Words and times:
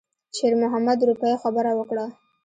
شېرمحمد 0.35 0.95
د 0.99 1.03
روپیو 1.09 1.41
خبره 1.43 1.71
وکړه. 1.75 2.05